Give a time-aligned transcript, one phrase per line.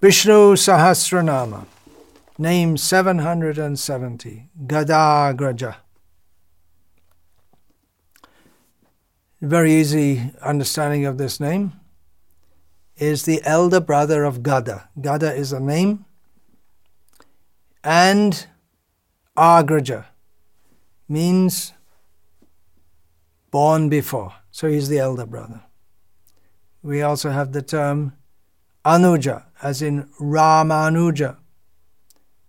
[0.00, 1.66] Vishnu Sahasranama,
[2.38, 5.74] name 770, Gadagraja.
[9.40, 11.72] Very easy understanding of this name
[12.96, 14.88] is the elder brother of Gada.
[15.00, 16.04] Gada is a name.
[17.82, 18.46] And
[19.36, 20.04] Agraja
[21.08, 21.72] means
[23.50, 24.32] born before.
[24.52, 25.62] So he's the elder brother.
[26.84, 28.12] We also have the term
[28.84, 31.36] Anuja, as in Ramanuja.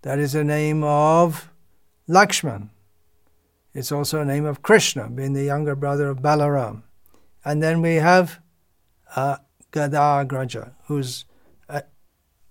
[0.02, 1.50] That is a name of
[2.08, 2.70] Lakshman.
[3.74, 6.82] It's also a name of Krishna, being the younger brother of Balaram.
[7.44, 8.40] And then we have
[9.14, 9.36] uh,
[9.72, 11.24] Gadagraja, who's
[11.68, 11.84] a,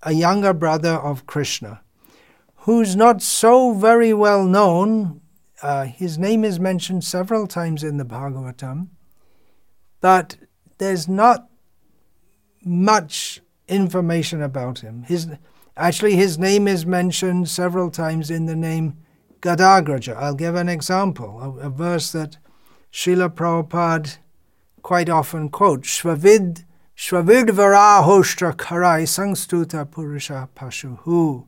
[0.02, 1.82] a younger brother of Krishna,
[2.56, 5.20] who's not so very well known.
[5.62, 8.88] Uh, his name is mentioned several times in the Bhagavatam,
[10.00, 10.36] but
[10.78, 11.50] there's not
[12.64, 15.04] much information about him.
[15.04, 15.28] His,
[15.76, 18.98] actually, his name is mentioned several times in the name
[19.40, 20.16] Gadagraja.
[20.16, 22.36] I'll give an example, a, a verse that
[22.92, 24.18] Srila Prabhupada
[24.82, 26.00] quite often quotes.
[26.00, 26.64] Shvavid
[26.96, 31.46] Shvavidvarahoshtra karai sangstuta purusha pashuhu.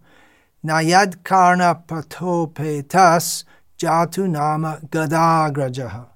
[0.64, 3.44] Nayad karna patopetas
[3.78, 6.11] jatu nama gadagrajaha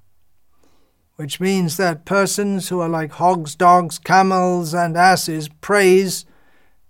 [1.17, 6.25] which means that persons who are like hogs, dogs, camels, and asses praise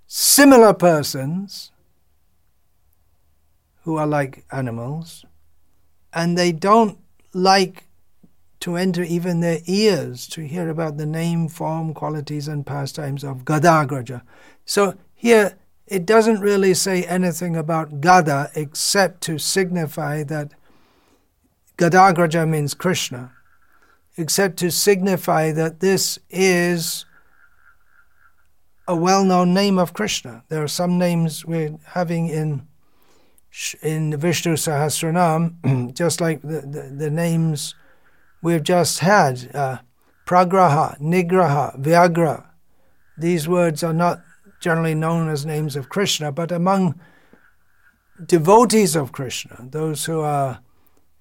[0.05, 1.71] similar persons
[3.83, 5.25] who are like animals,
[6.13, 6.99] and they don't
[7.33, 7.85] like
[8.59, 13.45] to enter even their ears to hear about the name, form, qualities, and pastimes of
[13.45, 14.23] Gadagraja.
[14.65, 20.51] So here it doesn't really say anything about Gada except to signify that
[21.77, 23.36] Gadagraja means Krishna
[24.17, 27.05] except to signify that this is
[28.87, 30.43] a well known name of Krishna.
[30.49, 32.67] There are some names we're having in
[33.81, 37.73] in Vishnu Sahasranam, just like the, the, the, names
[38.43, 39.77] we've just had uh,
[40.27, 42.45] Pragraha, Nigraha, Vyagra.
[43.17, 44.21] These words are not
[44.59, 46.99] generally known as names of Krishna, but among
[48.23, 50.59] devotees of Krishna, those who are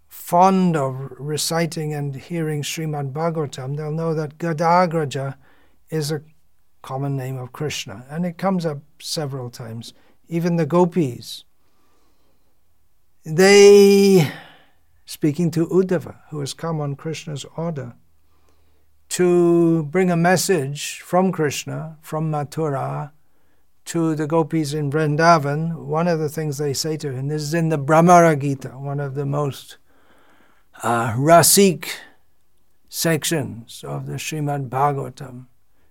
[0.08, 5.36] fond of reciting and hearing Srimad Bhagavatam, they'll know that Gadagraja
[5.90, 6.22] is a
[6.82, 9.92] common name of Krishna, and it comes up several times.
[10.28, 11.44] Even the gopis,
[13.24, 14.30] they,
[15.04, 17.94] speaking to Uddhava, who has come on Krishna's order,
[19.08, 23.12] to bring a message from Krishna, from Mathura,
[23.86, 27.54] to the gopis in Vrindavan, one of the things they say to him, this is
[27.54, 29.78] in the Bhramara Gita, one of the most
[30.86, 31.88] uh, Rasik
[32.88, 35.46] sections of the Srimad Bhagavatam,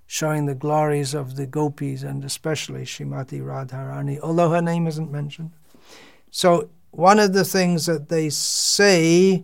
[0.07, 5.51] showing the glories of the gopis and especially Srimati Radharani, although her name isn't mentioned.
[6.31, 9.44] So, one of the things that they say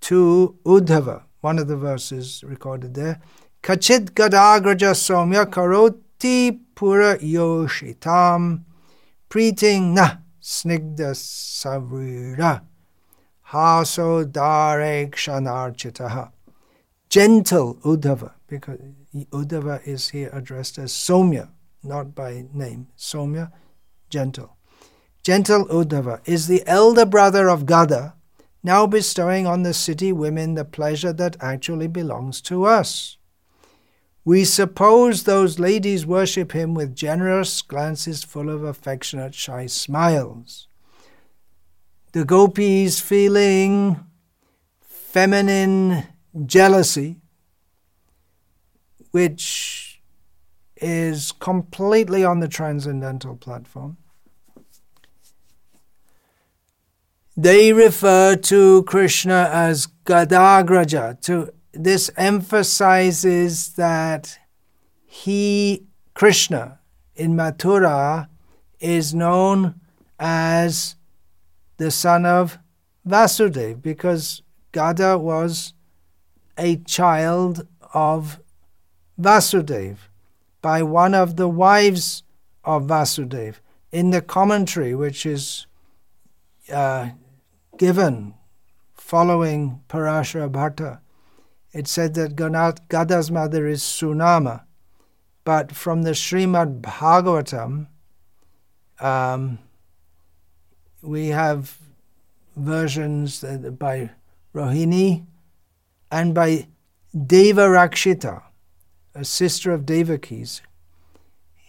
[0.00, 3.20] to Uddhava, one of the verses recorded there,
[3.62, 8.64] Kachit Gadagraja Somya Karoti Pura Yoshitam
[9.28, 12.62] Preeting Na Snigda Savrira
[13.50, 16.30] Hasodare Kshanarchitaha.
[17.08, 18.78] Gentle Uddhava, because
[19.32, 21.48] Uddhava is here addressed as Somya,
[21.82, 22.86] not by name.
[22.96, 23.50] Somya,
[24.08, 24.56] gentle.
[25.24, 28.14] Gentle Uddhava is the elder brother of Gada,
[28.62, 33.16] now bestowing on the city women the pleasure that actually belongs to us.
[34.24, 40.68] We suppose those ladies worship him with generous glances full of affectionate, shy smiles
[42.12, 44.04] the gopis feeling
[44.80, 46.04] feminine
[46.46, 47.16] jealousy,
[49.10, 50.02] which
[50.76, 53.96] is completely on the transcendental platform.
[57.36, 61.20] They refer to Krishna as Gadagraja.
[61.22, 64.38] To, this emphasizes that
[65.06, 66.80] he, Krishna,
[67.14, 68.28] in Mathura,
[68.80, 69.80] is known
[70.18, 70.96] as
[71.80, 72.58] the son of
[73.08, 75.72] Vasudev, because Gada was
[76.58, 78.38] a child of
[79.18, 79.96] Vasudev
[80.60, 82.22] by one of the wives
[82.64, 83.60] of Vasudev.
[83.90, 85.66] In the commentary, which is
[86.70, 87.12] uh,
[87.78, 88.34] given
[88.92, 91.00] following Parashara Bhatta,
[91.72, 92.36] it said that
[92.90, 94.64] Gada's mother is Sunama,
[95.44, 97.86] but from the Srimad Bhagavatam,
[99.00, 99.58] um,
[101.02, 101.78] we have
[102.56, 103.44] versions
[103.78, 104.10] by
[104.54, 105.24] Rohini
[106.10, 106.66] and by
[107.26, 108.42] Deva Rakshita,
[109.14, 110.62] a sister of Devaki's.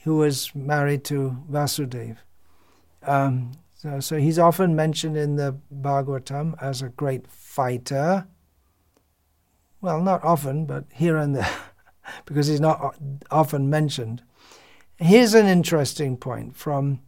[0.03, 2.17] who was married to Vasudeva.
[3.03, 8.27] Um, so, so he's often mentioned in the Bhagavatam as a great fighter.
[9.79, 11.49] Well, not often, but here and there,
[12.25, 12.95] because he's not
[13.29, 14.23] often mentioned.
[14.97, 17.01] Here's an interesting point from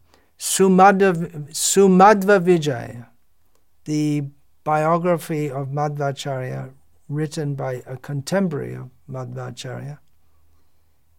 [0.44, 3.08] Sumadhva, Sumadhva Vijaya,
[3.86, 4.26] the
[4.66, 6.74] biography of Madhvacharya
[7.08, 10.00] written by a contemporary of Madhvacharya,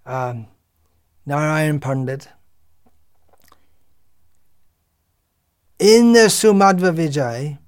[0.05, 0.47] um,
[1.25, 2.29] Narayan Pandit.
[5.79, 7.59] In the Sumadhva Vijay,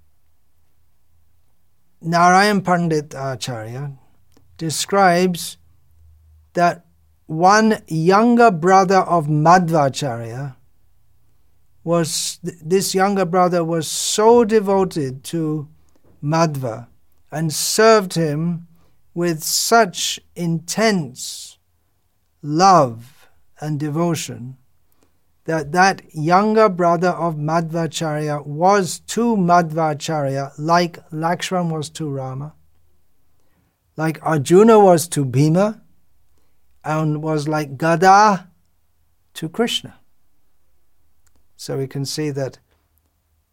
[2.03, 3.93] Narayan Pandit Acharya
[4.59, 5.57] describes
[6.53, 6.85] that
[7.25, 10.57] one younger brother of Madhvacharya
[11.87, 15.69] was this younger brother was so devoted to
[16.21, 16.89] Madhva
[17.31, 18.67] and served him
[19.15, 21.59] with such intense
[22.43, 23.29] love
[23.61, 24.57] and devotion
[25.45, 32.53] that that younger brother of Madhvacharya was to Madhvacharya like Lakshman was to Rama,
[33.97, 35.83] like Arjuna was to Bhima,
[36.85, 38.51] and was like Gada
[39.35, 40.01] to Krishna.
[41.57, 42.59] So we can see that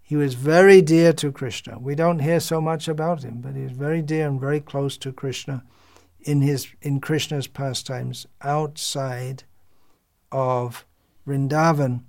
[0.01, 1.79] he was very dear to Krishna.
[1.79, 4.97] We don't hear so much about him, but he he's very dear and very close
[4.97, 5.63] to Krishna
[6.21, 9.43] in his in Krishna's pastimes outside
[10.31, 10.85] of
[11.27, 12.01] Vrindavan.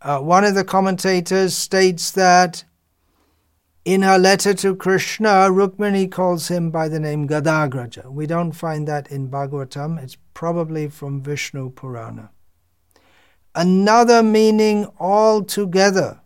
[0.00, 2.64] Uh, one of the commentators states that
[3.84, 8.10] in her letter to Krishna, Rukmini calls him by the name Gadagraja.
[8.10, 10.02] We don't find that in Bhagavatam.
[10.02, 12.30] It's probably from Vishnu Purana.
[13.54, 16.20] Another meaning altogether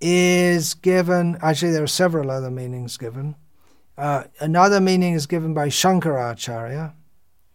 [0.00, 3.34] is given, actually, there are several other meanings given.
[3.96, 6.92] Uh, another meaning is given by Shankaracharya,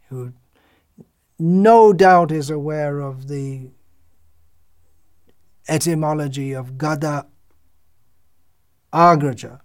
[0.09, 0.33] who
[1.39, 3.69] no doubt is aware of the
[5.67, 7.27] etymology of Gada
[8.91, 9.61] Agraja,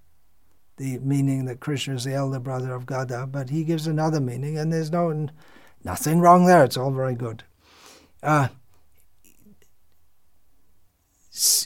[0.76, 4.56] the meaning that Krishna is the elder brother of Gada, but he gives another meaning,
[4.56, 5.28] and there's no
[5.84, 6.64] nothing wrong there.
[6.64, 7.42] It's all very good.
[8.22, 8.48] Uh,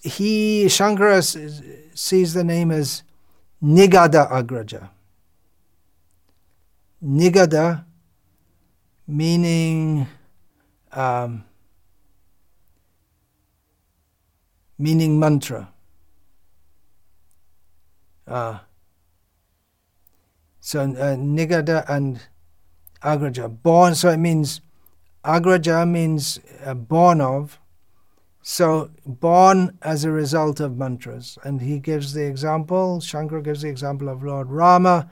[0.03, 1.23] he Shankara
[1.95, 3.03] sees the name as
[3.63, 4.91] Nigada Agraja.
[7.03, 7.85] Nigada
[9.07, 10.07] meaning
[10.93, 11.45] um,
[14.79, 15.69] meaning mantra.
[18.27, 18.59] Uh,
[20.61, 22.21] so uh, Nigada and
[23.03, 23.95] Agraja, born.
[23.95, 24.61] So it means
[25.25, 27.59] Agraja means uh, born of,
[28.45, 31.39] so, born as a result of mantras.
[31.45, 35.09] And he gives the example, Shankara gives the example of Lord Rama,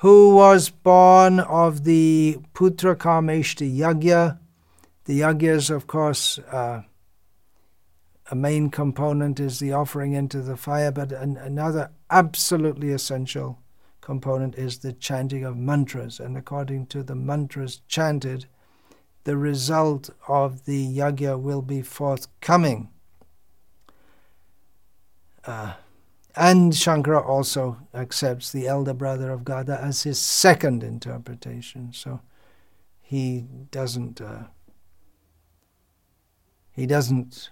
[0.00, 4.38] who was born of the Putra Kameshti Yagya.
[5.04, 6.82] The Yagyas, of course, uh,
[8.28, 13.60] a main component is the offering into the fire, but an, another absolutely essential
[14.00, 16.18] component is the chanting of mantras.
[16.18, 18.46] And according to the mantras chanted,
[19.26, 22.88] the result of the yagya will be forthcoming.
[25.44, 25.72] Uh,
[26.36, 31.92] and Shankara also accepts the elder brother of Gada as his second interpretation.
[31.92, 32.20] So
[33.02, 34.44] he doesn't uh,
[36.70, 37.50] he doesn't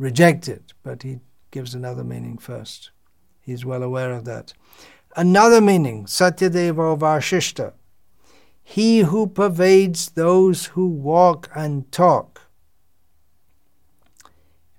[0.00, 1.20] reject it, but he
[1.52, 2.90] gives another meaning first.
[3.40, 4.54] He's well aware of that.
[5.14, 7.74] Another meaning, Satyadeva Vashishta,
[8.68, 12.50] he who pervades those who walk and talk.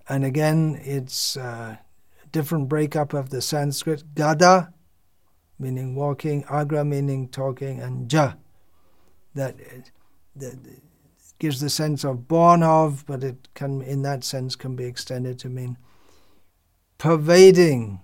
[0.09, 1.79] And again, it's a
[2.33, 4.13] different breakup of the Sanskrit.
[4.13, 4.73] Gada,
[5.57, 8.33] meaning walking, Agra, meaning talking, and Ja,
[9.35, 9.55] that,
[10.35, 10.57] that
[11.39, 15.39] gives the sense of born of, but it can, in that sense, can be extended
[15.39, 15.77] to mean
[16.97, 18.01] pervading.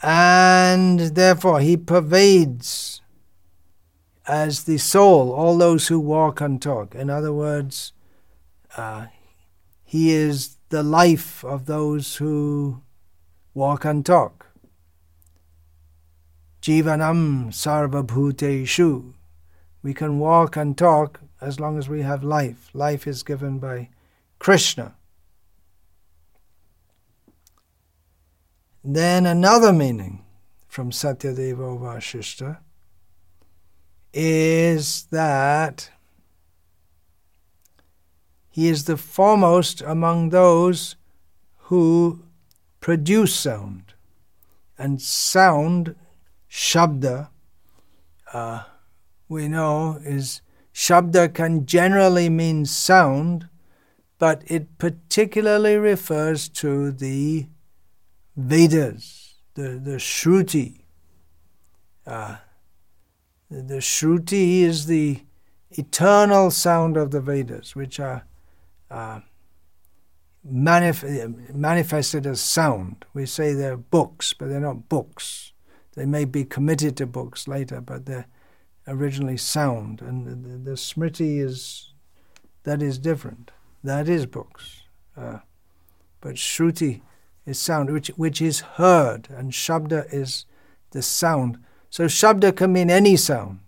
[0.00, 2.95] And therefore, he pervades
[4.26, 6.94] as the soul, all those who walk and talk.
[6.94, 7.92] In other words,
[8.76, 9.06] uh,
[9.84, 12.82] he is the life of those who
[13.54, 14.46] walk and talk.
[16.60, 19.12] Jivanam sarvabhuteshu.
[19.82, 22.70] We can walk and talk as long as we have life.
[22.74, 23.90] Life is given by
[24.40, 24.96] Krishna.
[28.82, 30.24] Then another meaning
[30.66, 32.58] from Satyadeva Vashishta
[34.18, 35.90] is that
[38.48, 40.96] he is the foremost among those
[41.68, 42.22] who
[42.80, 43.92] produce sound.
[44.78, 45.94] And sound,
[46.50, 47.28] shabda,
[48.32, 48.62] uh,
[49.28, 50.40] we know is
[50.72, 53.48] Shabda can generally mean sound,
[54.18, 57.48] but it particularly refers to the
[58.36, 60.82] Vedas, the, the Shruti.
[62.06, 62.36] Uh,
[63.50, 65.22] the, the Shruti is the
[65.70, 68.24] eternal sound of the Vedas, which are
[68.90, 69.20] uh,
[70.50, 73.04] manif- manifested as sound.
[73.14, 75.52] We say they're books, but they're not books.
[75.94, 78.26] They may be committed to books later, but they're
[78.86, 81.92] originally sound, and the, the, Smriti is
[82.62, 83.50] that is different.
[83.82, 84.82] That is books,
[85.16, 85.38] uh,
[86.20, 87.00] but Shruti
[87.44, 90.46] is sound, which which is heard, and Shabda is
[90.90, 91.58] the sound.
[91.96, 93.60] So Shabda can mean any sound,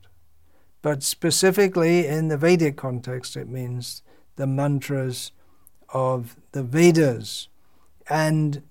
[0.82, 4.02] but specifically in the Vedic context, it means
[4.36, 5.32] the mantras
[5.94, 7.48] of the Vedas,
[8.06, 8.62] and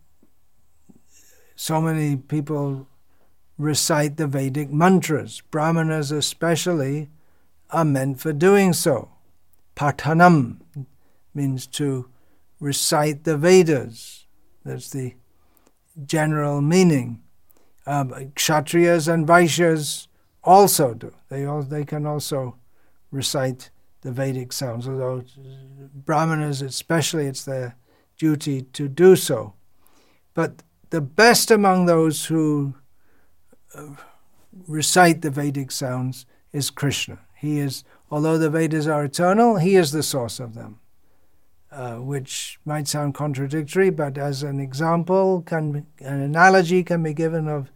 [1.55, 2.87] so many people
[3.57, 5.41] recite the Vedic mantras.
[5.49, 7.09] Brahmanas, especially,
[7.71, 9.09] are meant for doing so.
[9.75, 10.57] Pathanam
[11.33, 12.07] means to
[12.59, 14.27] recite the Vedas.
[14.63, 15.15] That's the
[16.05, 17.23] general meaning.
[17.88, 20.08] Um, Kshatriyas and Vaishyas
[20.44, 21.13] also do.
[21.29, 22.58] They, all, they can also
[23.12, 23.70] recite
[24.01, 25.24] the Vedic sounds, although
[26.06, 27.77] Brahmanas, especially, it's their
[28.17, 29.53] duty to do so.
[30.34, 32.75] But the best among those who
[34.67, 37.20] recite the Vedic sounds is Krishna.
[37.36, 40.79] He is, although the Vedas are eternal, he is the source of them.
[41.70, 47.50] Uh, which might sound contradictory, but as an example, can an analogy can be given
[47.50, 47.70] of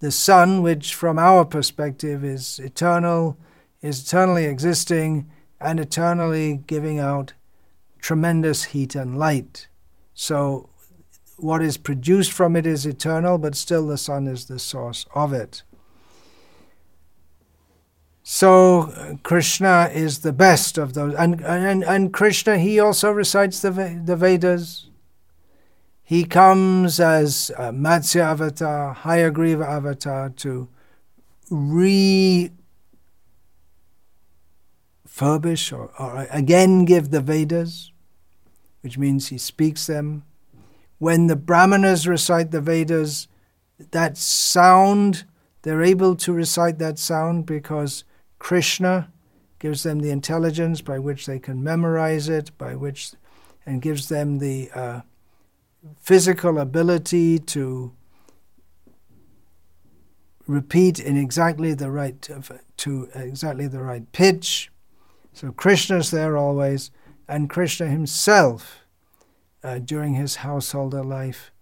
[0.00, 3.36] the sun, which from our perspective is eternal,
[3.82, 5.28] is eternally existing,
[5.60, 7.32] and eternally giving out
[8.00, 9.68] tremendous heat and light.
[10.14, 10.70] So
[11.36, 15.32] what is produced from it is eternal, but still the sun is the source of
[15.32, 15.62] it.
[18.22, 23.70] So Krishna is the best of those, and and and Krishna he also recites the
[24.04, 24.90] the Vedas.
[26.08, 30.66] He comes as Matsya avatar, Hayagriva avatar to
[31.50, 32.50] refurbish
[35.70, 37.92] or, or again give the Vedas,
[38.80, 40.24] which means he speaks them.
[40.96, 43.28] When the Brahmanas recite the Vedas,
[43.90, 45.24] that sound,
[45.60, 48.04] they're able to recite that sound because
[48.38, 49.12] Krishna
[49.58, 53.12] gives them the intelligence by which they can memorize it, by which,
[53.66, 55.00] and gives them the uh,
[56.00, 57.92] physical ability to
[60.46, 62.28] repeat in exactly the right
[62.78, 64.70] to exactly the right pitch.
[65.32, 66.90] So Krishna's there always,
[67.28, 68.84] and Krishna himself
[69.62, 71.52] uh, during his householder life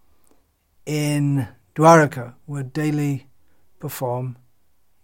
[0.87, 3.27] in Dwaraka would daily
[3.79, 4.39] perform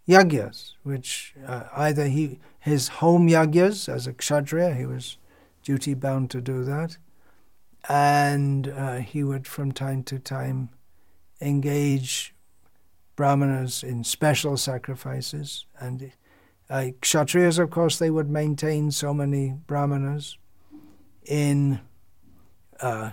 [0.09, 5.19] yagyas, which uh, either he his home yagyas as a kshatriya, he was
[5.62, 6.97] duty bound to do that,
[7.89, 10.71] and uh, he would from time to time
[11.41, 12.35] engage
[13.17, 16.12] brahmanas in special sacrifices and
[16.73, 20.39] uh, kshatriyas, of course, they would maintain so many brahmanas
[21.27, 21.81] in
[22.81, 23.11] uh,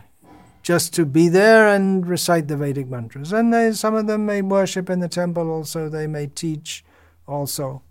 [0.64, 3.34] just to be there and recite the Vedic mantras.
[3.34, 6.86] And they, some of them may worship in the temple also, they may teach
[7.28, 7.82] also.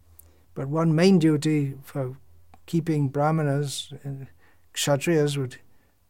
[0.55, 2.17] But one main duty for
[2.65, 4.29] keeping brahmanas, and
[4.73, 5.59] kshatriyas would,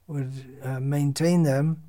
[0.08, 0.32] would
[0.64, 1.82] uh, maintain them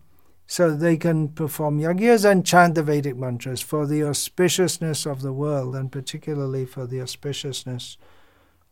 [0.45, 5.33] so they can perform yagyas and chant the Vedic mantras for the auspiciousness of the
[5.33, 7.97] world and particularly for the auspiciousness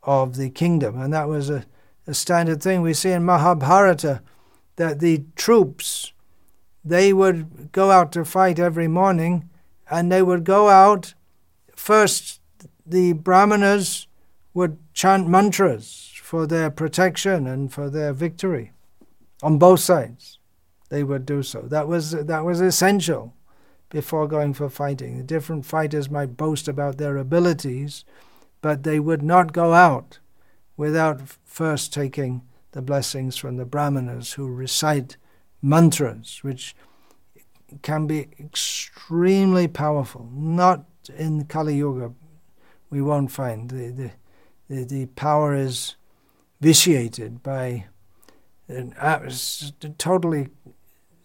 [0.04, 1.00] of the kingdom.
[1.00, 1.66] And that was a,
[2.06, 4.22] a standard thing we see in Mahabharata
[4.75, 6.13] that the troops
[6.84, 9.50] they would go out to fight every morning
[9.89, 11.13] and they would go out
[11.75, 12.39] first
[12.86, 14.08] the brahmanas
[14.54, 18.72] would chant mantras for their protection and for their victory
[19.41, 20.39] on both sides
[20.89, 23.34] they would do so that was that was essential
[23.89, 28.03] before going for fighting the different fighters might boast about their abilities
[28.62, 30.20] but they would not go out
[30.75, 32.41] without first taking
[32.72, 35.17] the blessings from the brahmanas who recite
[35.62, 36.75] mantras, which
[37.82, 40.29] can be extremely powerful.
[40.34, 42.13] Not in Kali Yuga,
[42.89, 43.70] we won't find.
[43.70, 44.12] The, the,
[44.70, 45.96] the, the power is
[46.62, 47.88] vitiated by
[48.68, 48.94] an
[49.98, 50.50] totally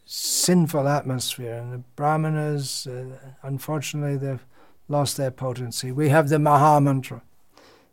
[0.06, 3.04] sinful atmosphere, and the brahmanas, uh,
[3.42, 4.44] unfortunately, they've
[4.88, 5.90] lost their potency.
[5.90, 7.22] We have the Maha Mantra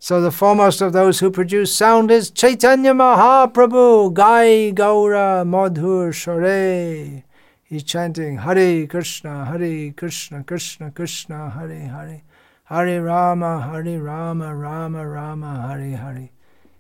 [0.02, 7.22] so the foremost of those who produce sound is Chaitanya Mahaprabhu, Gai Gaura Madhur Shore.
[7.66, 12.22] He's chanting Hare Krishna, Hare Krishna, Krishna Krishna, Hare Hare,
[12.64, 16.30] Hare Rama, Hare Rama, Rama Rama, Hare Hare.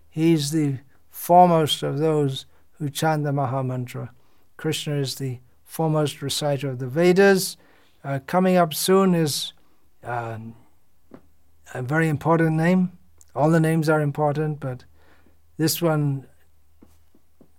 [0.10, 0.78] He's the
[1.10, 2.46] foremost of those
[2.79, 4.09] who chant the Mahamantra.
[4.57, 7.57] Krishna is the foremost reciter of the Vedas.
[8.03, 9.53] Uh, coming up soon is
[10.03, 10.38] uh,
[11.74, 12.91] a very important name.
[13.36, 14.86] All the names are important, but
[15.57, 16.25] this one,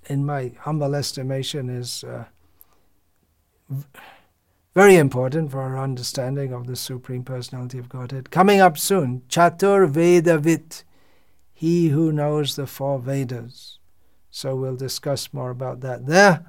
[0.06, 2.24] in my humble estimation, is uh,
[4.74, 8.30] very important for our understanding of the Supreme Personality of Godhead.
[8.30, 10.84] Coming up soon, Chatur Vedavit,
[11.52, 13.79] he who knows the four Vedas.
[14.40, 16.47] So we'll discuss more about that there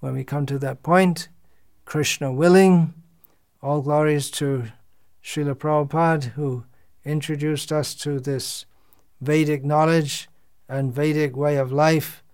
[0.00, 1.28] when we come to that point.
[1.84, 2.94] Krishna willing,
[3.62, 4.72] all glories to
[5.22, 6.64] Srila Prabhupada, who
[7.04, 8.64] introduced us to this
[9.20, 10.30] Vedic knowledge
[10.66, 12.24] and Vedic way of life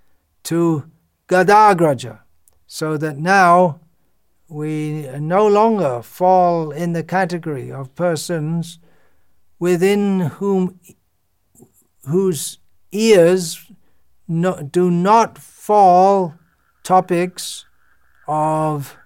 [0.45, 0.89] to
[1.27, 2.21] Gadagraja,
[2.69, 3.81] so that now
[4.47, 8.79] we no longer fall in the category of persons
[9.59, 10.79] within whom
[12.07, 12.59] whose
[12.93, 13.67] ears
[14.31, 16.37] no, do not fall
[16.85, 17.67] topics
[18.29, 18.97] of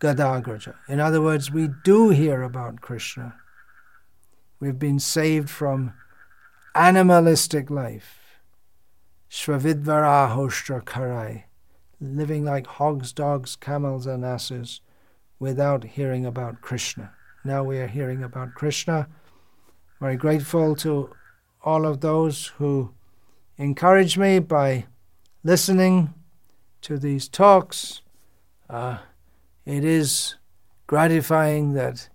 [0.00, 0.74] Gadagraja.
[0.88, 3.36] In other words, we do hear about Krishna.
[4.58, 5.94] We've been saved from
[6.74, 8.18] animalistic life.
[9.30, 11.44] Shvavidvara Hoshtra Karai,
[12.00, 14.80] living like hogs, dogs, camels, and asses
[15.38, 17.12] without hearing about Krishna.
[17.44, 19.06] Now we are hearing about Krishna.
[20.00, 21.10] Very grateful to
[21.62, 22.92] all of those who
[23.58, 24.86] encourage me by
[25.44, 26.14] listening
[26.82, 28.02] to these talks.
[28.68, 28.98] Uh,
[29.64, 30.36] it is
[30.86, 32.08] gratifying that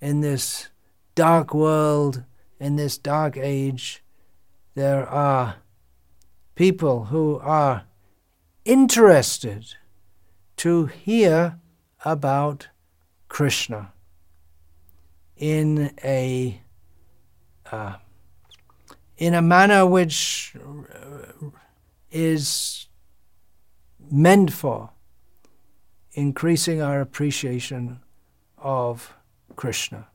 [0.00, 0.68] in this
[1.14, 2.24] dark world,
[2.60, 4.02] in this dark age,
[4.74, 5.56] there are
[6.54, 7.84] people who are
[8.64, 9.74] interested
[10.56, 11.58] to hear
[12.04, 12.68] about
[13.28, 13.92] Krishna
[15.36, 16.60] in a
[17.70, 17.96] uh,
[19.18, 21.48] in a manner which uh,
[22.10, 22.88] is
[24.10, 24.90] meant for
[26.12, 28.00] increasing our appreciation
[28.58, 29.14] of
[29.54, 30.08] Krishna.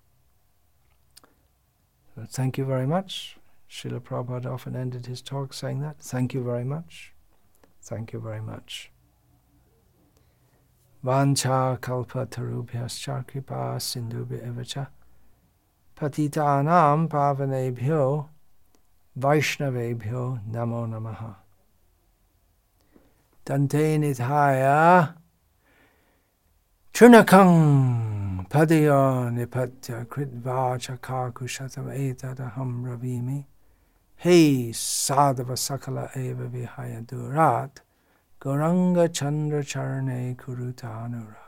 [2.28, 3.38] Thank you very much.
[3.69, 5.97] Srila Prabhupada often ended his talk saying that.
[5.99, 7.13] Thank you very much.
[7.82, 8.91] Thank you very much.
[11.04, 14.88] Vancha kalpa tarubhyascha kripa sindhubhya evacha
[15.95, 18.28] patitanam pavanebhyo
[19.17, 21.36] vaishnavebhyo namo namaha.
[23.45, 25.15] Dante nithaya
[26.93, 33.45] chunakang padaya nipatya kritva chakakushatam etadaham ravimi
[34.17, 37.82] Hey Sadhava Sakala Eva Vihaya Durat
[38.39, 41.40] Goranga Chandra Charane Kuruta Anuraga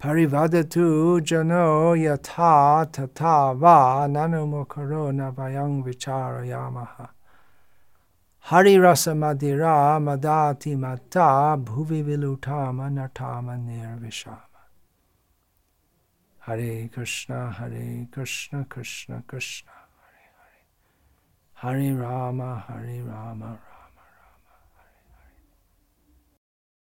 [0.00, 7.10] Parivadatu Jano Yatha Tata Va Nanumukaro Navayang Vichara Yamaha
[8.38, 14.40] Hari Rasa Madira Madati Mata Bhuvi Vilutama Natama Nirvishama
[16.38, 19.70] Hare Krishna Hare Krishna Krishna Krishna
[21.52, 23.69] Hari Rama, Hari Rama, Rama.